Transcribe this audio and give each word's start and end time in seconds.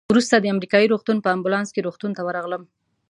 وروسته 0.11 0.35
د 0.37 0.45
امریکایي 0.55 0.87
روغتون 0.89 1.17
په 1.21 1.29
امبولانس 1.35 1.69
کې 1.71 1.85
روغتون 1.87 2.11
ته 2.17 2.21
ورغلم. 2.27 2.63